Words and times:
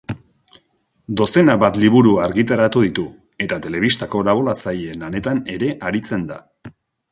Dozena 1.19 1.55
bat 1.63 1.77
liburu 1.83 2.13
argitaratu 2.29 2.83
ditu, 2.87 3.05
eta 3.47 3.61
telebista 3.67 4.09
kolaboratzaile 4.17 4.99
lanetan 5.05 5.45
ere 5.59 5.73
aritzen 5.93 6.29
da. 6.35 6.43